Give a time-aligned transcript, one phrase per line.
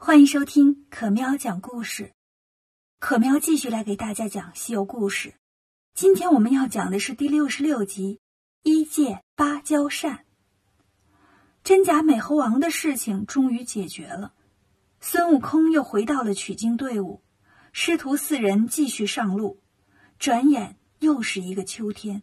[0.00, 2.14] 欢迎收听可喵讲故事。
[3.00, 5.30] 可喵继续来给大家讲《西游故事》。
[5.92, 8.14] 今天我们要讲的是第六十六集
[8.62, 10.18] 《一借芭蕉扇》。
[11.64, 14.34] 真假美猴王的事情终于解决了，
[15.00, 17.24] 孙悟空又回到了取经队伍，
[17.72, 19.60] 师徒四人继续上路。
[20.20, 22.22] 转眼又是一个秋天。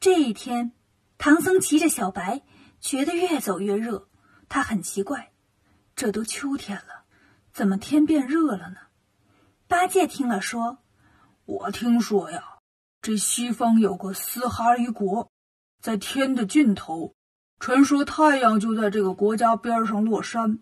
[0.00, 0.72] 这一天，
[1.18, 2.42] 唐僧骑着小白，
[2.80, 4.08] 觉得越走越热。
[4.48, 5.32] 他很奇怪。
[5.98, 7.02] 这都秋天了，
[7.52, 8.76] 怎么天变热了呢？
[9.66, 10.78] 八戒听了说
[11.44, 12.60] ：“我听说呀，
[13.02, 15.32] 这西方有个斯哈夷国，
[15.82, 17.16] 在天的尽头，
[17.58, 20.60] 传说太阳就在这个国家边上落山。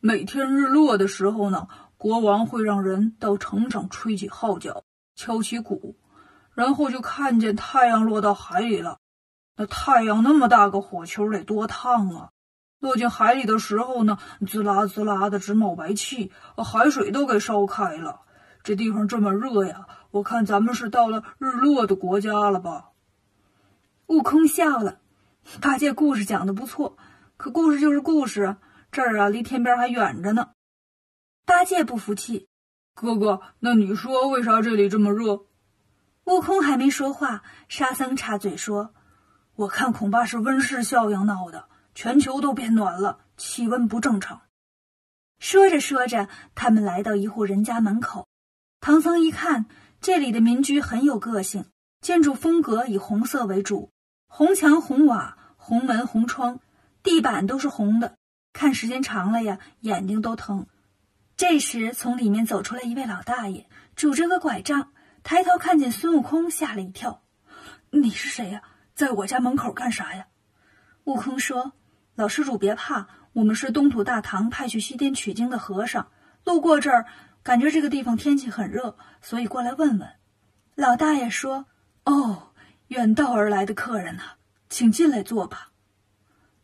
[0.00, 4.82] 每天日落的时候呢，国王会让人到城上吹起号角，
[5.14, 5.96] 敲起鼓，
[6.54, 8.98] 然后就看见太阳落到海里了。
[9.54, 12.30] 那太阳那么大个火球，得多烫啊！”
[12.82, 18.22] 落进海里的时候呢，滋啦滋啦的直冒白气，海水都给烧开了。
[18.64, 22.90] 这地方这么热呀，我看咱们是到了日落的国家了吧？
[24.06, 24.98] 悟空笑了，
[25.60, 26.96] 八戒故事讲的不错，
[27.36, 28.56] 可故事就是故事，
[28.90, 30.48] 这儿啊离天边还远着呢。
[31.46, 32.48] 八戒不服气，
[32.96, 35.46] 哥哥，那你说为啥这里这么热？
[36.24, 38.92] 悟空还没说话，沙僧插嘴说
[39.54, 44.42] ：“我看恐怕是温室效应闹的。”全球都变暖了，气温不正常。
[45.38, 48.26] 说着说着，他们来到一户人家门口。
[48.80, 49.66] 唐僧一看，
[50.00, 51.66] 这里的民居很有个性，
[52.00, 53.90] 建筑风格以红色为主，
[54.26, 56.60] 红墙红瓦，红门红窗，
[57.02, 58.16] 地板都是红的，
[58.52, 60.66] 看时间长了呀，眼睛都疼。
[61.36, 67.22] 这时，从里面走出来一位老大爷，拄着个拐杖，抬头看见孙悟空，吓了一跳
[67.90, 68.62] ：“你是谁呀？
[68.94, 70.28] 在我家门口干啥呀？”
[71.04, 71.72] 悟空说。
[72.14, 76.08] 老施主别怕，我们是东土大唐派去西天取经的和尚，
[76.44, 77.06] 路过这儿，
[77.42, 80.10] 感觉这个地方天气很热，所以过来问问。
[80.74, 81.64] 老大爷说
[82.04, 82.52] ：“哦，
[82.88, 84.22] 远道而来的客人呐，
[84.68, 85.70] 请进来坐吧。”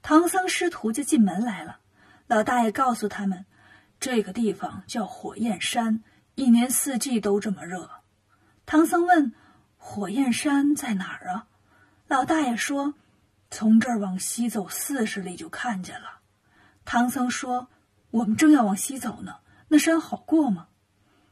[0.02, 1.78] 唐僧师徒就进门来了。
[2.26, 3.46] 老大爷告诉他们，
[3.98, 6.02] 这个地方叫火焰山，
[6.34, 7.88] 一年四季都这么热。
[8.66, 9.32] 唐僧问
[9.78, 11.46] ：“火焰山在哪儿啊？”
[12.06, 12.92] 老大爷说。
[13.50, 16.20] 从这儿往西走四十里就看见了。
[16.84, 17.68] 唐僧说
[18.10, 19.36] ：“我们正要往西走呢，
[19.68, 20.68] 那山好过吗？”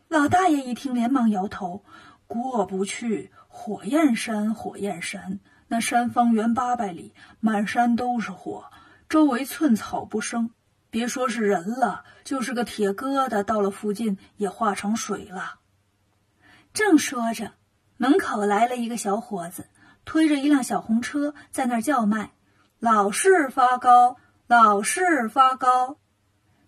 [0.08, 1.84] 老大爷一听，连忙摇头
[2.26, 3.32] ：“过不去。
[3.48, 8.70] 火焰山，火焰山，那山方圆八百里，满山都是火，
[9.08, 10.50] 周围寸草不生。
[10.90, 15.60] 别说是人了，就是个铁疙瘩，到了附近也化成水了。”
[16.74, 17.52] 正说着，
[17.96, 19.66] 门口来了一个小伙子。
[20.06, 22.30] 推着一辆小红车在那儿叫卖
[22.78, 25.98] ：“老式发糕，老式发糕。”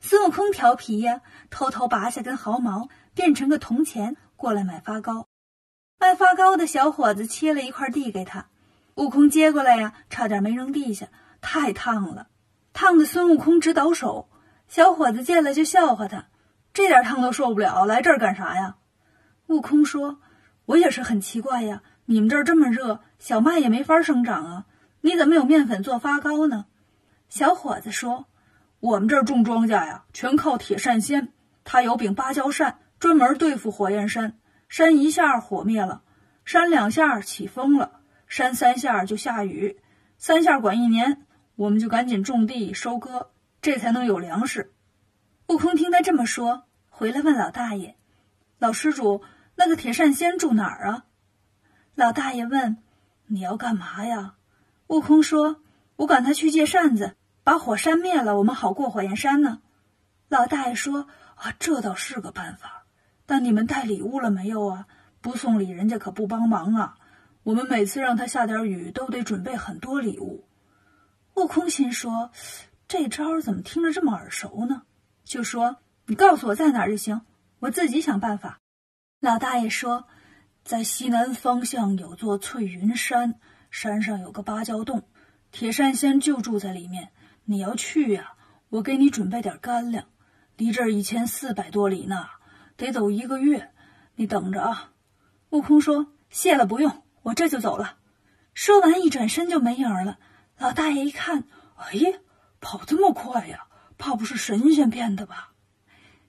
[0.00, 5.28] 孙悟空调皮呀，偷偷拔下根毫毛，变成个铜钱过来买发糕。
[5.98, 8.48] 卖发糕的小伙子切了一块递给他，
[8.96, 11.08] 悟空接过来呀，差点没扔地下，
[11.40, 12.26] 太烫了，
[12.72, 14.28] 烫的孙悟空直抖手。
[14.66, 16.26] 小伙子见了就笑话他
[16.74, 18.76] ：“这点烫都受不了，来这儿干啥呀？”
[19.46, 20.20] 悟空说
[20.66, 24.64] ：“我也是很奇怪呀。”你们这儿这么热，小麦也没法生长啊！
[25.02, 26.64] 你怎么有面粉做发糕呢？
[27.28, 28.24] 小伙子说
[28.80, 31.28] ：“我们这儿种庄稼呀，全靠铁扇仙。
[31.64, 34.38] 他有柄芭蕉扇，专门对付火焰山。
[34.70, 36.00] 扇一下火灭了，
[36.46, 39.78] 扇两下起风了，扇三下就下雨，
[40.16, 41.26] 三下管一年。
[41.56, 44.72] 我们就赶紧种地收割，这才能有粮食。”
[45.48, 47.96] 悟空听他这么说，回来问老大爷
[48.58, 49.20] ：“老施主，
[49.56, 51.04] 那个铁扇仙住哪儿啊？”
[51.98, 52.76] 老大爷问
[53.26, 54.36] ：“你要干嘛呀？”
[54.86, 55.60] 悟空说
[55.98, 59.62] ：“我赶他去借扇子，把火扇灭了，我们好过火焰山呢。”
[60.30, 62.84] 老大爷说：“啊，这倒是个办法，
[63.26, 64.86] 但你们带礼物了没有啊？
[65.20, 66.98] 不送礼，人家可不帮忙啊。
[67.42, 70.44] 我们每次让他下点雨，都得准备很多礼物。”
[71.34, 72.30] 悟空心说
[72.86, 74.82] ：“这招怎么听着这么耳熟呢？”
[75.26, 77.22] 就说：“你告诉我在哪儿就行，
[77.58, 78.60] 我自己想办法。”
[79.18, 80.06] 老大爷说。
[80.68, 83.36] 在西南方向有座翠云山，
[83.70, 85.08] 山上有个芭蕉洞，
[85.50, 87.08] 铁扇仙就住在里面。
[87.46, 88.34] 你要去呀，
[88.68, 90.04] 我给你准备点干粮。
[90.58, 92.26] 离这儿一千四百多里呢，
[92.76, 93.70] 得走一个月。
[94.16, 94.92] 你等着啊！
[95.48, 97.96] 悟空说：“谢了，不用，我这就走了。”
[98.52, 100.18] 说完，一转身就没影了。
[100.58, 101.44] 老大爷一看，
[101.76, 102.10] 哎呀，
[102.60, 105.54] 跑这么快呀，怕不是神仙变的吧？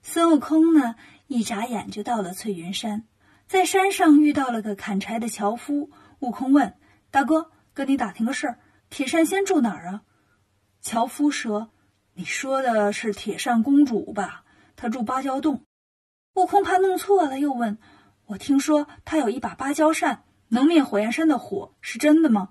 [0.00, 0.94] 孙悟空呢，
[1.26, 3.04] 一眨眼就到了翠云山。
[3.50, 6.76] 在山上遇到了个砍柴的樵夫，悟空问
[7.10, 8.60] ：“大哥，跟你打听个事儿，
[8.90, 10.02] 铁扇仙住哪儿啊？”
[10.80, 11.72] 樵夫说
[12.14, 14.44] ：“你说的是铁扇公主吧？
[14.76, 15.64] 她住芭蕉洞。
[16.34, 17.78] 悟空怕弄错了，又问
[18.26, 22.50] ：“我听说她有一把芭蕉扇，能灭火焰山的火，是真的吗？”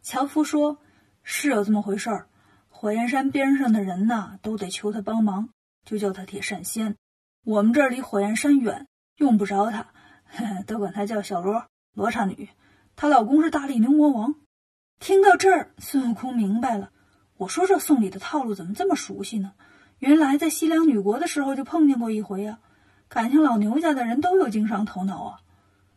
[0.00, 0.78] 樵夫说
[1.22, 2.30] ：“是有这么回事儿。
[2.70, 5.50] 火焰山边上的人呐，都得求他帮忙，
[5.84, 6.96] 就叫他铁扇仙。
[7.44, 8.86] 我们这儿离火焰山远，
[9.20, 9.86] 用不着他，
[10.66, 12.48] 都管他叫小罗罗刹女。
[12.96, 14.34] 她老公是大力牛魔王。”
[14.98, 16.90] 听到这儿，孙悟空明白了。
[17.36, 19.52] 我说这送礼的套路怎么这么熟悉呢？
[19.98, 22.60] 原来在西凉女国的时候就碰见过一回啊！
[23.08, 25.40] 感情老牛家的人都有经商头脑啊。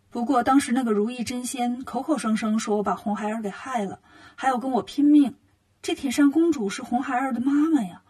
[0.10, 4.02] 不过当时那个如意真仙口口声声说我把红孩儿给害了，
[4.36, 5.36] 还要跟我拼命。
[5.82, 8.04] 这铁扇公主是红孩儿的妈妈呀，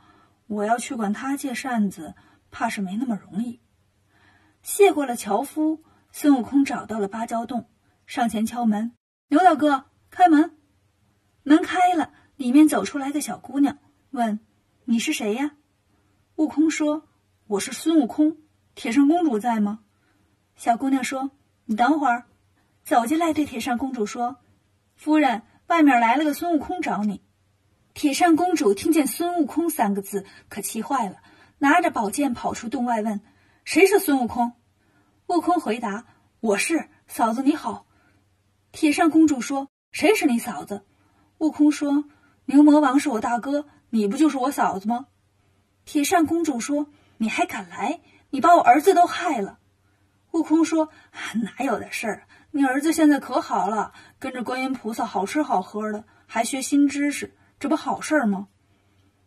[0.48, 2.16] 我要去管她借扇子，
[2.50, 3.60] 怕是没那么容易。
[4.64, 7.70] 谢过了樵夫，孙悟空找到了芭蕉洞，
[8.08, 8.94] 上前敲门
[9.28, 10.58] ：“牛大哥，开门！”
[11.44, 13.78] 门开了，里面走出来个小姑娘，
[14.12, 14.40] 问
[14.86, 15.58] ：“你是谁呀？”
[16.38, 17.10] 悟空说
[17.48, 18.38] ：“我是孙悟空。
[18.74, 19.82] 铁扇公主在吗？”
[20.56, 21.32] 小姑娘说
[21.66, 22.24] ：“你等会儿。”
[22.86, 24.38] 走进来对铁扇公主说
[24.96, 27.22] ：“夫人，外面来了个孙悟空找你。”
[27.94, 31.18] 铁扇公主听见“孙悟空”三个字，可气坏了，
[31.58, 33.20] 拿着宝剑跑出洞外问
[33.66, 34.54] ：“谁是孙悟空？”
[35.28, 36.06] 悟空回答
[36.42, 37.86] ：“我是嫂子，你好。”
[38.74, 40.86] 铁扇公主说：“谁是你嫂子？”
[41.40, 42.06] 悟空说
[42.46, 45.08] ：“牛魔王是我大哥，你不就是我嫂子吗？”
[45.86, 46.88] 铁扇公主说
[47.18, 48.02] ：“你还敢来？
[48.30, 49.60] 你把我儿子都害了。”
[50.32, 50.90] 悟空说
[51.42, 52.28] ：“哪有的事儿？
[52.52, 58.50] 你儿子现在可好了，跟着观音菩萨，好吃好喝的，还学新知识，这不好事儿吗？”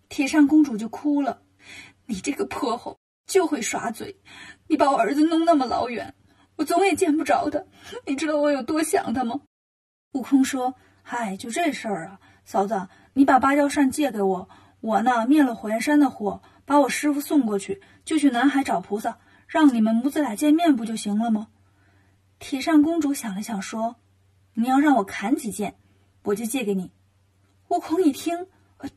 [0.08, 1.42] 铁扇公主就哭了
[2.06, 4.16] ：“你这个泼猴，就会耍嘴！
[4.68, 6.14] 你把我儿子弄那么老远，
[6.56, 7.64] 我总也见不着他。
[8.06, 9.40] 你知道我有多想他吗？”
[10.12, 10.74] 悟空说。
[11.08, 14.48] 嗨，就这事儿啊，嫂子，你把芭蕉扇借给我，
[14.80, 21.46] 我呢灭了火焰山的火，把我师傅送过去，就去南海找菩萨，让你们母子俩见面不就行了吗？
[22.40, 23.94] 铁扇公主想了想说
[24.54, 25.76] ：“你要让我砍几剑，
[26.24, 26.90] 我就借给你。”
[27.70, 28.48] 悟空一听，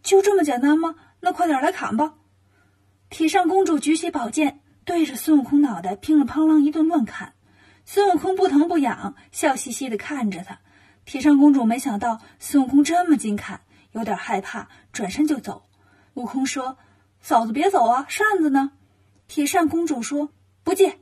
[0.01, 0.95] 就这么简单吗？
[1.19, 2.15] 那快点来砍吧！
[3.09, 7.33] 铁扇公主举起宝剑，对着孙悟空脑袋乒了乓啷一顿乱砍，
[7.83, 10.59] 孙悟空不疼不痒，笑嘻嘻的看着他。
[11.05, 13.61] 铁扇公主没想到孙悟空这么精砍，
[13.93, 15.63] 有点害怕，转身就走。
[16.13, 16.77] 悟空说
[17.19, 18.73] ：“嫂子别走啊，扇子呢？”
[19.27, 20.29] 铁扇公主说
[20.63, 20.99] ：“不借。”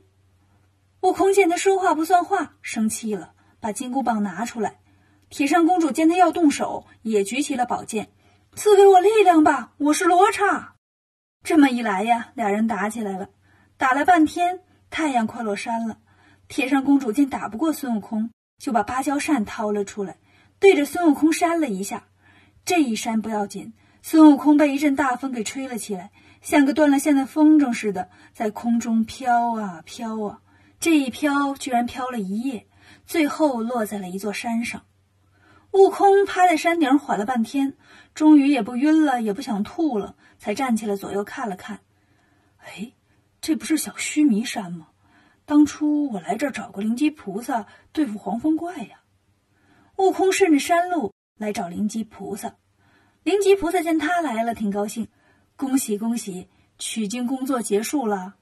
[1.02, 4.80] 悟空见他说话不算话，生气了，把金箍棒拿出来。
[5.28, 8.08] 铁扇公主见他要动手，也举起了宝剑
[8.56, 10.76] ：“赐给我力量吧，我是罗刹。”
[11.48, 13.30] 这么一来呀，俩人打起来了。
[13.78, 14.60] 打了半天，
[14.90, 15.96] 太阳快落山了。
[16.46, 18.28] 铁扇公主见打不过孙悟空。
[18.58, 20.18] 就把芭蕉扇掏了出来，
[20.60, 22.04] 对着孙悟空扇了一下。
[22.66, 23.72] 这一扇不要紧，
[24.02, 26.10] 孙悟空被一阵大风给吹了起来，
[26.42, 30.40] 像个断了线的风筝似的，在空中飘啊飘啊。
[30.78, 32.66] 这一飘，居然飘了一夜，
[33.06, 34.82] 最后落在了一座山上。
[35.70, 37.78] 悟空趴在山顶缓了半天，
[38.14, 41.80] 终于也不晕了，也不想吐了，才站起来左右看了看。
[42.58, 42.92] 哎，
[43.40, 44.88] 这不是小须弥山吗？
[45.44, 49.00] 当初我来这儿找过灵吉菩萨对付黄风怪呀。
[49.96, 52.56] 悟空顺着山路来找灵吉菩萨，
[53.22, 55.08] 灵吉菩萨见他来了，挺高兴，
[55.56, 56.48] 恭喜恭喜，
[56.78, 58.36] 取经工作结束了。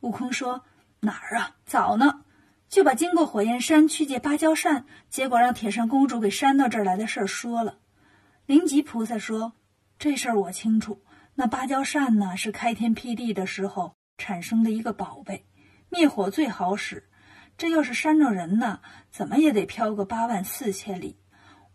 [0.00, 0.64] 悟空说
[1.00, 1.56] ：“哪儿啊？
[1.66, 2.24] 早呢，
[2.68, 7.78] 就把经过火焰山去借芭蕉扇，结果让铁扇公主给扇到这儿来的事儿说了。”
[8.46, 9.52] 灵吉菩萨说
[9.98, 11.02] ：“这事儿我清楚，
[11.40, 15.46] 那芭蕉扇呢，是开天辟地的时候产生的一个宝贝。”
[15.88, 17.08] 灭火最好使，
[17.56, 18.80] 这要是山上人呢，
[19.12, 21.16] 怎么也得飘个八万四千里。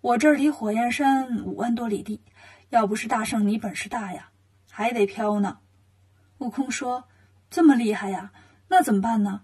[0.01, 2.21] 我这儿离火焰山五万多里地，
[2.71, 4.31] 要不是大圣你本事大呀，
[4.69, 5.59] 还得飘呢。
[6.39, 7.05] 悟空说
[7.49, 8.33] ：“这么厉害呀，
[8.67, 9.43] 那怎么办呢？”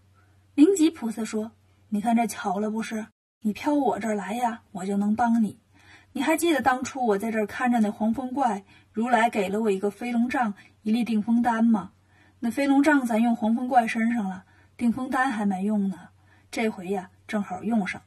[0.53, 1.53] 灵吉菩萨说
[1.87, 3.07] ：“你看这巧了不是？
[3.39, 5.61] 你飘我这儿来呀，我就能帮你。
[6.11, 8.65] 你还记得当初我在这儿看着那黄风怪，
[8.99, 11.93] 如来给了我一个飞龙杖，一粒定风丹吗？
[12.41, 14.43] 那飞龙杖咱用黄风怪身上了。”
[14.75, 16.09] 定风丹还没用呢，
[16.51, 18.01] 这回呀正好用上。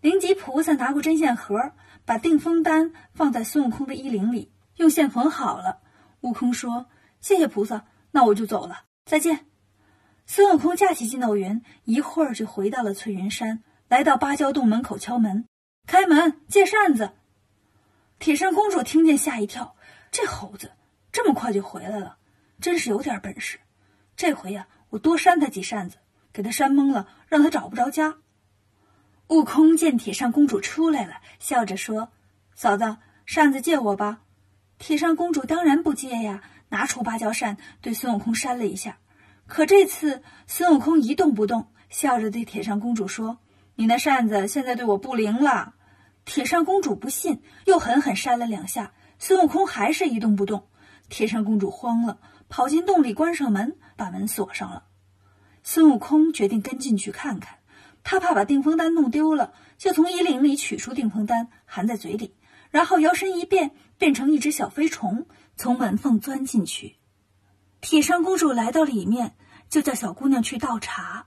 [0.00, 1.72] 灵吉菩萨拿过针线盒，
[2.04, 5.78] 把定风丹放在孙悟空的衣领里，用线缝好了。
[6.22, 6.86] 悟空说
[7.20, 9.46] ：“谢谢菩萨，那我就走了，再见。”
[10.26, 15.44] 孙悟空架起筋斗云，一会儿就回到了翠云山，来到芭蕉洞门口敲门
[15.86, 17.12] ：“开门，借扇子。”
[18.20, 19.74] 铁扇公主听见，吓一跳
[20.10, 20.72] ：“这猴子
[21.12, 22.16] 这么快就回来了，
[22.60, 23.58] 真是有点本事。
[24.16, 25.98] 这回呀。”我多扇他几扇子，
[26.32, 28.16] 给他扇懵了，让他找不着家。
[29.28, 32.10] 悟空见铁扇公主出来了，笑着说
[32.56, 34.22] ：“嫂子，扇子借我吧。”
[34.78, 38.98] 铁扇公主当然不借呀，拿出芭蕉扇对孙悟空扇了一下。
[39.46, 43.38] 可这次孙悟空一动不动，笑着对铁扇公主说
[43.76, 45.76] ：“你那扇子现在对我不灵了。”
[46.26, 50.66] 铁扇公主不信，又狠狠扇了两下，孙悟空还是一动不动。
[51.10, 54.84] 铁扇公主慌了，跑进洞里，关上门，把门锁上了。
[55.62, 57.58] 孙悟空决定跟进去看看，
[58.02, 62.34] 他怕把定风丹弄丢了，就从衣领里取出定风丹，含在嘴里，
[62.70, 66.96] 然后摇身一变，变成一只小飞虫，从门缝钻进去。
[67.82, 69.36] 铁扇公主来到里面，
[69.68, 71.26] 就叫小姑娘去倒茶。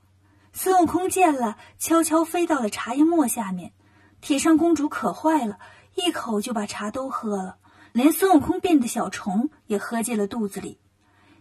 [0.51, 3.73] 孙悟空见了，悄悄飞到了茶叶末下面。
[4.21, 5.59] 铁扇公主可坏了，
[5.95, 7.57] 一口就把茶都喝了，
[7.93, 10.79] 连孙悟空变的小虫也喝进了肚子里。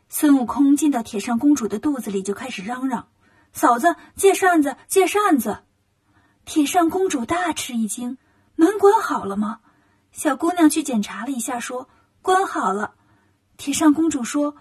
[0.09, 3.09] 孙悟空进到铁扇公主的肚子里，就开始嚷嚷
[3.53, 5.65] ：“嫂子，借扇子，借扇子！”
[6.45, 8.19] 铁扇公主大吃一惊
[8.55, 9.61] ：“门关好了吗？”
[10.13, 11.89] 小姑娘去检查了一下，说
[12.21, 12.95] ：“关好了。”
[13.57, 14.57] 铁扇公主说：“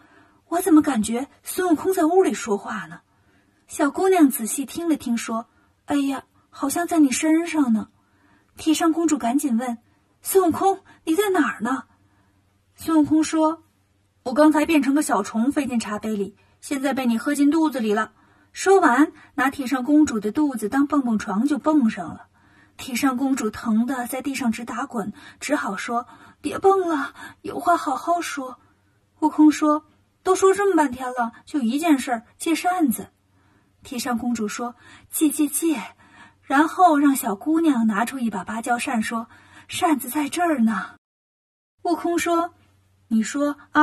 [0.47, 3.01] 我怎么感觉孙悟空在屋里说话呢？”
[3.67, 5.47] 小姑娘仔细听了听，说
[5.87, 7.89] ：“哎呀，好像在你身上呢。”
[8.55, 9.77] 铁扇公主赶紧问
[10.21, 11.83] ：“孙悟空，你在哪儿呢？”
[12.75, 13.63] 孙悟空说
[14.23, 18.13] ：“我刚才变成个小虫飞进茶杯里，现在被你喝进肚子里了。”
[18.53, 22.27] 说完，拿铁扇公主的肚子当蹦蹦床就蹦上了。
[22.75, 26.07] 铁扇公主疼得在地上直打滚，只好说
[26.41, 28.59] ：“别蹦了，有话好好说。”
[29.21, 29.85] 悟空说
[30.23, 33.07] ：“都说这么半天了，就一件事，借扇子。”
[33.83, 34.75] 铁扇公主说
[35.09, 35.81] ：“借借借。”
[36.43, 39.27] 然后让小姑娘拿出一把芭蕉扇，说
[39.71, 40.97] ：“扇子在这儿呢。”
[41.83, 42.53] 悟空说
[43.07, 43.81] ：“你说啊。”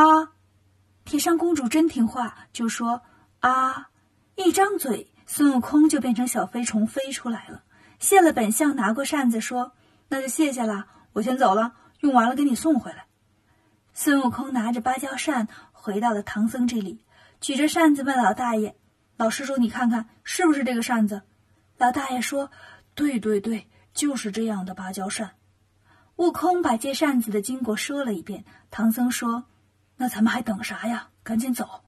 [1.07, 3.00] 铁扇公主真听话，就说
[3.40, 3.88] ：“啊。”
[4.37, 7.62] 一张嘴，孙悟空就变成小飞虫飞出来了。
[7.99, 9.73] 谢了本相，拿过扇子说
[10.09, 13.07] ：“那就谢谢了，我先走了，用完了给你送回来。”
[13.95, 17.02] 孙悟空拿着芭蕉扇回到了唐僧这里，
[17.40, 18.76] 举着扇子问老大爷
[19.16, 21.23] ：“老施主，你看看是不是这个扇子？”
[21.78, 22.50] 老大爷说
[22.95, 25.30] ：“对对对，就是这样的芭蕉扇。”
[26.18, 28.44] 悟空把借扇子的经过说了一遍。
[28.72, 29.44] 唐僧说
[29.96, 31.10] ：“那咱们还等啥呀？
[31.22, 31.84] 赶紧走！”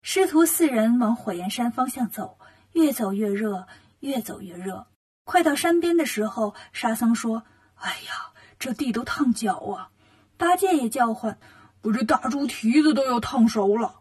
[0.00, 2.38] 师徒四人往火焰山方向走，
[2.72, 3.66] 越走越热，
[3.98, 4.86] 越走越热。
[5.24, 7.42] 快到山边的时候，沙僧说
[7.76, 9.90] ：“哎呀，这地都烫脚啊！”
[10.38, 11.38] 八戒也叫唤
[11.84, 14.00] ：“我这大猪蹄子都要烫熟了。”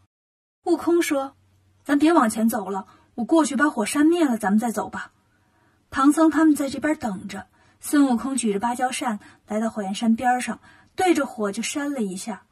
[0.64, 1.36] 悟空说
[1.84, 5.12] ：“咱别往前走了。”我过去把火扇灭了，咱们再走吧。
[5.90, 7.48] 唐僧他们在这边等着。
[7.80, 10.60] 孙悟空举着芭蕉扇来到火焰山边上，
[10.96, 12.44] 对着火就扇了一下。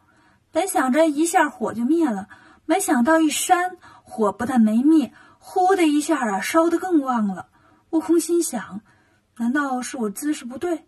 [0.51, 2.29] 本想着一下火就灭了，
[2.65, 7.49] 没想到一扇火不但没灭，呼的一下啊，烧得更旺了。
[7.89, 8.81] 悟空心想：
[9.37, 10.85] 难道是我姿势不对？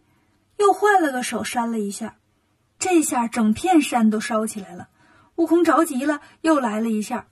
[0.58, 2.16] 又换了个手扇了一下，
[2.80, 4.88] 这下整片山都烧起来了。
[5.36, 7.28] 悟空着急了，又来了一下。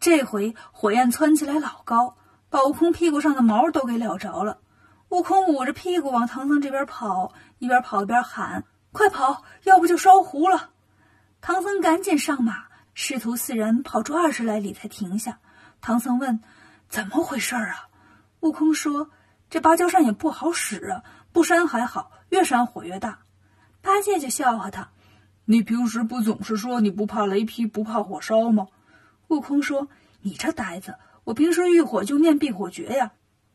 [0.00, 2.16] 这回火焰窜起来老高，
[2.48, 4.58] 把悟空屁股上的毛都给燎着了。
[5.10, 10.70] 悟空捂着屁股往唐僧这边跑，一边跑一边喊：“快跑，要不就烧糊了！”
[11.40, 15.38] 唐僧赶紧上马，师徒四人跑出二十来里才停下。
[15.80, 16.40] 唐僧问
[16.88, 17.88] ：“怎么回事啊？”
[18.40, 19.10] 悟空说
[19.50, 23.20] ：“这芭蕉扇也不好使啊，不扇还好，越扇火越大。”
[23.82, 24.88] 八戒就笑话他
[25.44, 28.66] ：“你平时不总是说你不怕雷劈，不怕火烧吗？”
[29.28, 29.88] 悟空说
[30.22, 33.12] ：“你这呆子，我平时遇火就念避火诀呀，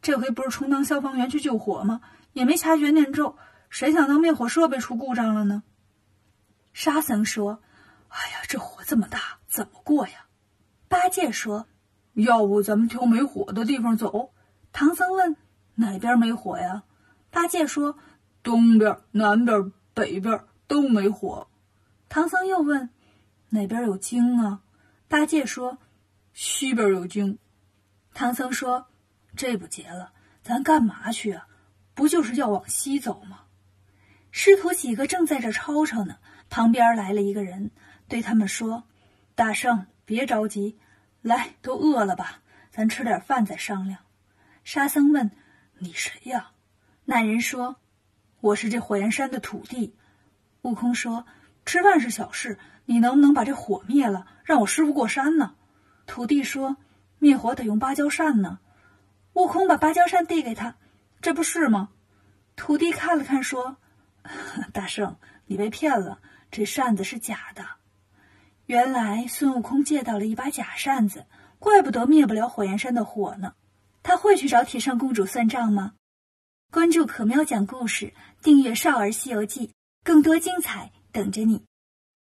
[0.09, 2.01] 这回不是充当消防员去救火吗？
[2.33, 3.37] 也没掐诀念咒，
[3.69, 5.61] 谁想到灭火设备出故障了呢？”
[6.73, 7.61] 沙僧说
[8.09, 10.25] ：“哎呀，这火这么大，怎么过呀？”
[10.89, 11.67] 八戒说
[12.13, 14.31] ：“要不咱们挑没火的地方走？”
[14.73, 15.37] 唐僧问
[15.75, 16.81] ：“哪边没火呀？”
[17.29, 17.95] 八戒说
[18.41, 21.47] ：“东边、南边、北边都没火。”
[22.09, 22.89] 唐僧又问
[23.49, 24.61] ：“哪边有精啊？”
[25.07, 25.77] 八戒说
[26.33, 27.37] ：“西边有精。”
[28.15, 28.87] 唐僧说
[29.35, 30.11] ：“这不结了，
[30.43, 31.47] 咱干嘛去啊？
[31.93, 33.41] 不就是要往西走吗？”
[34.31, 36.17] 师徒几个正在这吵吵呢，
[36.49, 37.71] 旁边来了一个人，
[38.07, 38.83] 对他们说
[39.35, 40.77] ：“大圣，别着急，
[41.21, 42.41] 来，都饿了吧？
[42.69, 43.99] 咱吃点饭再商量。”
[44.63, 45.31] 沙僧问
[45.79, 46.51] ：“你谁呀？”
[47.05, 47.77] 那人说
[48.41, 49.95] ：“我是这火焰山的土地。”
[50.61, 51.25] 悟空说
[51.65, 52.57] ：“吃饭是小事。”
[52.89, 55.53] 你能不能把这火灭了，让我师傅过山呢？
[56.07, 56.75] 土地说
[57.19, 58.57] ：“灭火得用芭蕉扇呢。”
[59.39, 60.75] 悟空把芭蕉扇递给他，
[61.21, 61.89] 这不是吗？
[62.57, 63.77] 土地看了看，说
[64.73, 65.15] ：“大圣，
[65.45, 66.19] 你被骗了，
[66.51, 67.65] 这扇子是假的。
[68.65, 71.25] 原来孙悟空借到了一把假扇子，
[71.57, 73.53] 怪不得灭不了火焰山的火呢。
[74.03, 75.93] 他会去找铁扇公主算账吗？”
[76.69, 79.67] 关注可喵讲故事，订阅《少儿西游记》，
[80.03, 81.65] 更多精彩等着你。